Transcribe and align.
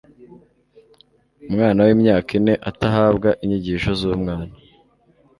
umwana 1.49 1.79
w'imyaka 1.87 2.29
ine 2.39 2.53
atahabwa 2.69 3.29
inyigisho 3.43 3.89
z'umwana 3.99 4.53